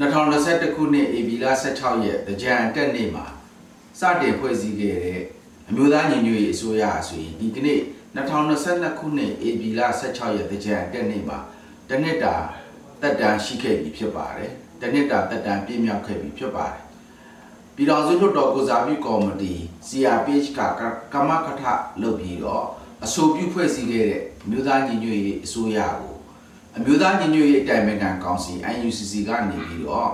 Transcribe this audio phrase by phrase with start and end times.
[0.00, 3.26] 2021ခုနှစ်ဧပြီလ16ရက်တကြံတက်နေ့မှာ
[4.00, 5.22] စတင်ဖွဲ့စည်းခဲ့တဲ့
[5.68, 7.80] အမျိုးသားညီညွတ်ရေးအစိုးရအဆိုရင်ဒီကနေ့
[8.16, 11.38] 2022ခုနှစ်ဧပြီလ16ရက်တကြံတက်နေ့မှာ
[11.88, 12.34] တနစ်တာ
[13.02, 16.80] တက်တန်းရှိခဲ့ပြီဖြစ်ပါတယ်တနစ်တာတက်တန်းပြည့်မြောက်ခဲ့ပြီဖြစ်ပါတယ်
[17.74, 19.54] ပြည်တော်စုလွှတ်တော်ကိုစားပြုကော်မတီ
[19.88, 20.60] CRPH က
[21.12, 21.62] ကမ္မကထ
[22.02, 22.64] လုပ်ပြီးတော့
[23.04, 26.15] အဆိုပြုဖွဲ့စည်းခဲ့တဲ့အမျိုးသားညီညွတ်ရေးအစိုးရကို
[26.78, 30.10] အမျိုးသားညီညွတ်ရေးအတိုင်ပင်ခံကောင်စီ IUCC ကနေပြီးတော့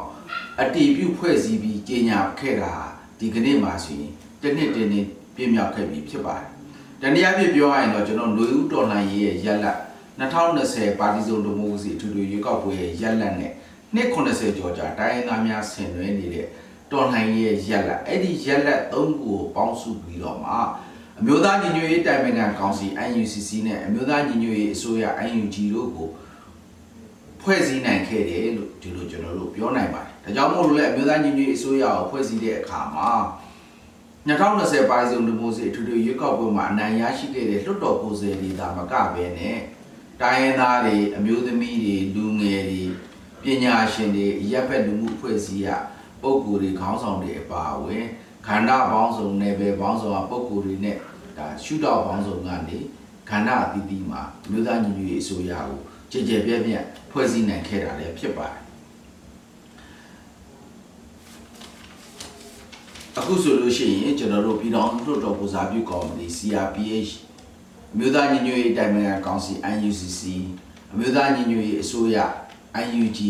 [0.63, 2.73] အတီးပြုဖွဲ့စည်းပြီးကြေညာခဲ့တာ
[3.19, 4.13] ဒီကနေ့မှဆိုရင်
[4.43, 6.49] တစ်နှစ်တင်းတင်းပြည့်မြောက်ခဲ့ပြီဖြစ်ပါတယ်။
[7.01, 9.79] တနည်းအားဖြင့်ပြောရရင်တော့ကျွန်တော်ຫນွေဦးတော်လှန်ရေးရဲ့ရက်လက်
[10.21, 13.53] 2020ပါတီစုံဒီမိုကရေစီအထူးထွေရွေးကောက်ပွဲရဲ့ရက်လက်နဲ့
[13.95, 16.47] နှစ်80ကျော်ကြာတိုင်းရင်းသားများဆင်နွှဲနေတဲ့
[16.93, 20.53] တော်လှန်ရေးရဲ့ရက်လက်အဲ့ဒီရက်လက်၃ခုကိုပေါင်းစုပြီးတော့မှ
[21.19, 26.09] အမျိုးသားညီညွတ်ရေးတိုင်ပင်ခံကောင်စီ IUCC နဲ့အမျိုးသားညီညွတ်ရေးအစိုးရ IUG တို့ကို
[27.43, 33.11] ဖွဲ့စည်းနိုင်ခဲ့တယ်လို့ဒီလိုကျွန်တော်တို့ပြောနိုင်ပါတယ်။ဒါကြောင့်မို့လို့လည်းအမျိုးသားညီညွတ်ရေးအစိုးရကိုဖွဲ့စည်းတဲ့အခါမှာ
[34.27, 39.59] 2020ပါစုံဒီမိုစီအထူးထွေရွေးကောက်ပွဲမှာအနိုင်ရရှိခဲ့တဲ့လွှတ်တော်ကိုယ်စားလှယ်တွေဒါမကပဲနဲ့
[40.21, 42.83] တိုင်းရင်းသားတွေအမျိုးသမီးတွေလူငယ်တွေ
[43.43, 45.69] ပညာရှင်တွေရပ်ဘက်လူမှုအဖွဲ့အစည်းရ
[46.23, 48.05] ပုံကိုယ်တွေခေါင်းဆောင်တွေအပါအဝင်
[48.47, 50.97] ခန္ဓာပေါင်းစုံနယ်ပယ်ပေါင်းစုံကပုံကိုယ်တွေနဲ့
[51.39, 52.79] ဒါရှုထောင့်ပေါင်းစုံကနေ
[53.29, 55.81] ခန္ဓာအသီးသီးမှာအမျိုးသားညီညွတ်ရေးအစိုးရကို
[56.13, 58.63] ကြည်ကြဲပြည့်ပြည့်ဖွဲ့စည်းနိုင်ခဲ့တာလည်းဖြစ်ပါတယ်
[63.19, 67.13] အခုဆိုလို့ရှိရင်ကျွန်တော်တို့ပြည်တော်လွှတ်တော်ပူဇာပြုကော်မတီ CRPH
[67.93, 70.23] အမျိုးသားညီညွတ်ရေးတိုင်ပင်ခံကောင်စီ IUCC
[70.93, 72.19] အမျိုးသားညီညွတ်ရေးအစိုးရ
[72.85, 73.21] IUG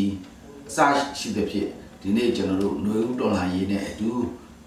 [0.69, 0.79] အစ
[1.19, 1.69] ရှိသဖြင့်
[2.03, 4.11] ဒီနေ့ကျွန်တော်တို့ຫນွေဦးတော်လှန်ရေးနဲ့အတူ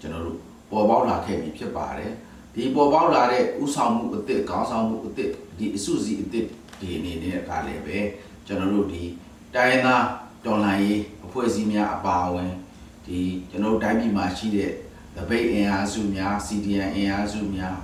[0.00, 0.38] ကျွန်တော်တို့
[0.70, 2.12] ပေါ်ပေါက်လာခဲ့ပြီဖြစ်ပါတယ်
[2.54, 6.46] ဒီပေါ်ပေါက်လာတဲ့ဥဆောင်မှုအသစ်ခေါင်းဆောင်မှုအသစ်ဒီအစုစည်းအသစ်
[6.80, 7.98] ဒီအနေနဲ့ကလည်းပဲ
[8.46, 9.02] ကျွန်တော်တို့ဒီ
[9.54, 10.04] တိုင်းသား
[10.44, 12.52] တော်လှန်ရေးအဖွဲ့အစည်းများအပါအဝင်
[13.06, 13.18] ဒီ
[13.50, 14.72] ကျွန်တော်တို့တိုင်းပြည်မှာရှိတဲ့
[15.16, 17.76] ဗပိတ်အင်အားစုများ CDN အင်အားစုများ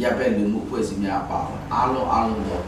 [0.00, 2.64] ရပ်ဘက်လူမှုအဖွဲ့အစည်းများအပါအဝင်အားလုံးအားလုံးတော့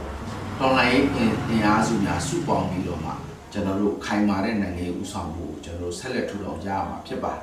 [0.61, 1.07] တော်လှန်ရေး
[1.51, 3.13] အင်အားစုများစုပေါင်းပြီးတော့မှ
[3.53, 7.43] ကျွန်တော်တို့ခိုင်မာတဲ့နိုင်ငံရေးဥဆောင်မှုကိုကျွန်တော်တို့ဆက်လက်ထူထောင်ကြရမှာဖြစ်ပါတယ်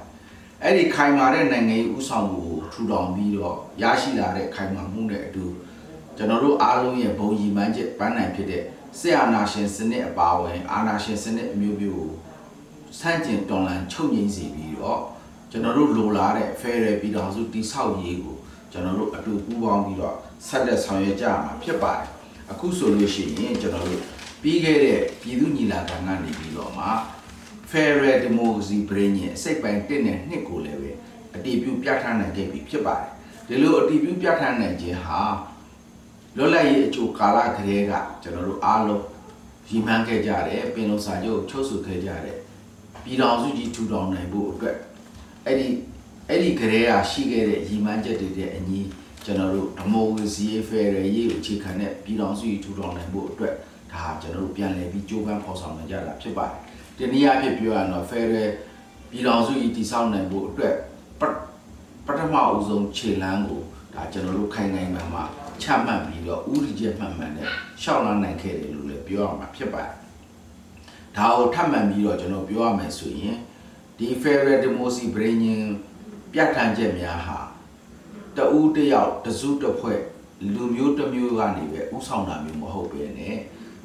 [0.64, 5.46] အဲ့ဒီခိုင်မာတဲ့နိုင်ငံရေးဥဆောင်မှုကိုထူထောင်ပြီးတော့ရရှိလာတဲ့ခိုင်မာမှုနဲ့အတူ
[6.18, 8.64] ကျွန်တော်တို့အားလုံးရဲ့ဘုံရည်မှန်းချက်ပန်းနိုင်ဖြစ်တဲ့
[9.00, 12.12] ဆရာနာရှင်စနစ်အပါအဝင်အာနာရှင်စနစ်အမျိုးမျိုးကို
[13.00, 15.02] စန့်ကျင်တော်လှန်ချုပ်ငြိမ်းစေပြီးတော့
[15.52, 18.38] ကျွန်တော်တို့လိုလားတဲ့ Federal ပြည်ထောင်စုတည်ဆောက်ရေးကို
[18.72, 20.16] ကျွန်တော်တို့အတူပူးပေါင်းပြီးတော့
[20.48, 22.06] ဆက်လက်ဆောင်ရွက်ကြရမှာဖြစ်ပါတယ်
[22.52, 24.02] အခုဆိုလို့ရှိရင်ကျွန်တော်တို့
[24.42, 26.86] ပြီးခဲ့တဲ့ပြည်သူညီလာခံကနေပြီးတော့မှ
[27.72, 30.92] Federal Democracy Brain ရဲ့အစိတ်ပိုင်း1နဲ့2ကိုလည်းပဲ
[31.36, 33.10] အတည်ပြုပြဋ္ဌာန်းနိုင်ခဲ့ပြီဖြစ်ပါတယ်
[33.48, 35.22] ဒီလိုအတည်ပြုပြဋ္ဌာန်းနိုင်ခြင်းဟာ
[36.38, 39.04] လွတ်လပ်ရေးအကျိုးကာလကလေးကကျွန်တော်တို့အားလုံး
[39.70, 42.38] ရည်မှန်းခဲ့ကြတယ်ပင်လုံစာချုပ်ချုပ်ဆိုခဲ့ကြတယ်
[43.04, 44.78] ပြည်တော်စုကြီးထူထောင်နိုင်ဖို့အတွက်
[45.46, 45.68] အဲ့ဒီ
[46.30, 48.80] အဲ့ဒီကလေးကရှိခဲ့တဲ့ရည်မှန်းချက်တွေတဲ့အညီ
[49.26, 53.54] ကျွန်တော်တို့ဒီမိုကရေစီဖယ်ရရေးကိုအခြေခံတဲ့ပြည်တော်စုကြီးထူထောင်နိုင်ဖို့အတွက်
[53.94, 56.58] ဒါကျွန်တော်တို့ပြန်လည်ပြီးကြိုးပမ်းဖော်ဆောင်နေကြတာဖြစ်ပါတယ်
[56.98, 58.36] ဒီနည်းအားဖြင့်ပြောရရင်တော့ဖယ်ရ
[59.12, 60.76] ပြည်တော်စုကြီးတည်ဆောက်နိုင်ဖို့အတွက်
[62.08, 63.62] ပထမအဦးဆုံးခြေလှမ်းကို
[63.94, 65.26] ဒါကျွန်တော်တို့ခိုင်နိုင်မှမှာ
[65.64, 67.50] ချမှတ်ပြီးတော့ဥရီချက်မှန်မှန်နဲ့
[67.82, 69.94] ရှောက်လာနိုင်ခဲ့တယ်လို့လည်းပြောရမှာဖြစ်ပါတယ်။
[71.18, 73.38] ဒါကိုထပ်မှန်ပြီးတော့ကျွန်တော်ပြောရမယ်ဆိုရင်
[73.98, 75.66] ဒီ Federal Democracy Bringing
[76.34, 77.40] ပြဋ္ဌာန်းချက်များဟာ
[78.38, 80.02] တဦးတစ်ယောက်တစုတစ်ဖွဲ့
[80.54, 83.22] လူမျိုးတစ်မျိုးကနေပဲဥဆောင်တာမျိုးမဟုတ်ပဲね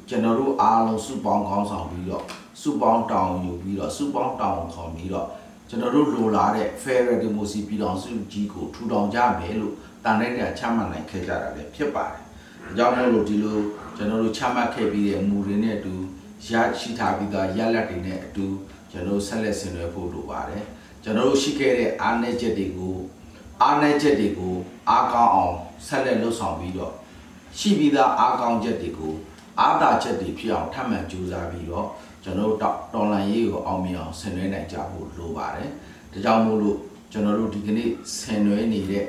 [0.09, 2.25] ကျွန်တော်တို့အားလုံးစုပေါင်းခေါင်းဆောင်ပြီးတော့
[2.61, 5.27] စုပေါင်းတောင်းယူပြီးတော့စုပေါင်းတောင်းခေါ်ပြီးတော့
[5.73, 12.19] ကျွန်တော်တို့လိုလားတဲ့ Federal Democracy ပြည်တော်စုကြီးကိုထူထောင်ကြမယ်လို့တန်တဲ့ချမှတ်နိုင်ခဲ့ကြတာလည်းဖြစ်ပါတယ်။
[12.67, 13.57] ဒါကြောင့်မို့လို့ဒီလို
[13.95, 15.93] ကျွန်တော်တို့ချမှတ်ခဲ့ပြီးတဲ့မူတွေနဲ့အတူ
[16.47, 18.45] ရရှိထားပြီးသားရလဒ်တွေနဲ့အတူ
[18.91, 20.63] ကျွန်တော်ဆက်လက်ဆင်နွှဲဖို့လိုပါတယ်။
[21.03, 22.95] ကျွန်တော်တို့ရှိခဲ့တဲ့အားနည်းချက်တွေကို
[23.61, 24.55] အားနည်းချက်တွေကို
[24.89, 25.55] အားကောင်းအောင်
[25.87, 26.93] ဆက်လက်လှုပ်ဆောင်ပြီးတော့
[27.59, 29.13] ရှိပြီးသားအားကောင်းချက်တွေကို
[29.59, 31.87] အားသာချက်တွေဖြစ်အောင်ထပ်မံကြိုးစားပြီးတော့
[32.23, 32.59] ကျွန်တော်တို့
[32.93, 35.69] တော်လန်ရေးကိုအောင်မြင်အောင်ဆင်နွှဲနိုင်ကြဖို့လိုပါတယ်။
[36.11, 36.77] ဒါကြောင့်မို့လို့
[37.11, 39.05] ကျွန်တော်တို့ဒီကနေ့ဆင်နွှဲနေတဲ့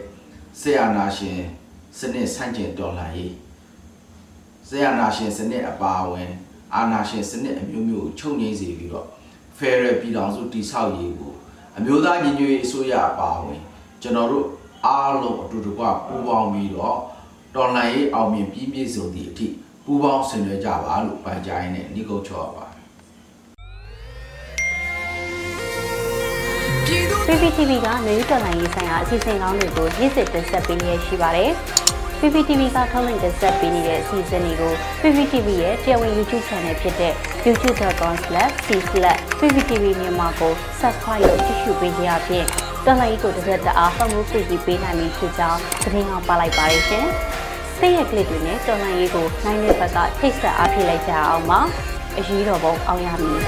[0.60, 1.38] ဆေးရနာရှင်
[1.98, 3.34] စနစ်ဆန့်ကျင်တော်လှန်ရေး
[4.68, 6.30] ဆေးရနာရှင်စနစ်အပါအဝင်
[6.74, 9.06] အာနာရှင်စနစ်အမျိုးမျိုးကိုချုပ်ငြိမ်းစေပြီးတော့
[9.58, 11.32] Federal ပြည်ထောင်စုတည်ဆောက်ရေးကို
[11.78, 13.60] အမျိုးသားညီညွတ်ရေးအစိုးရအပါအဝင်
[14.02, 14.46] ကျွန်တော်တို့
[14.86, 16.96] အားလုံးအတူတကွပူးပေါင်းပြီးတော့
[17.54, 19.46] တော်လှန်ရေးအောင်မြင်ပြီးပြည့်စုံသည့်အထိ
[19.86, 22.64] ပူးပေါင်းဆင်နွှဲကြပါလို့ပန်ကြားရင်းနဲ့ညီကုတ်ချောပါ
[27.26, 31.50] PPTV ကမျိုးတော်လိုင်းရေးဆိုင်ရာအစီအစဉ်ကောင်းတွေကိုရည်စည်တင်ဆက်ပေးနေရရှိပါတယ်
[32.20, 37.12] PPTV ကထုတ်လွှင့်တင်ဆက်ပေးနေတဲ့အစီအစဉ်တွေကို PPTV ရဲ့တရားဝင် YouTube Channel ဖြစ်တဲ့
[37.46, 42.46] youtube.com/c/pptv မြန်မာကို Subscribe လုပ်ကြည့်ရှုပေးကြရဖြင့်
[42.84, 47.06] တော်လိုင်းကိုတစ်သက်တအားဖုန်းမှုပြည်ပြီးပေးနိုင်ပြီဖြစ်ကြောင်းသတင်းအောင်ပါလိုက်ပါရရှင်။
[47.78, 51.60] စိတ်ရက်ကလစ်တွေနဲ့တော်လှန်ရေးကိုနိုင်တဲ့ဘက်ကထိတ်ဆက်အားဖြစ်လိုက်ကြအောင်ပါ
[52.18, 53.40] အရေးတော်ပုံအောင်ရမည်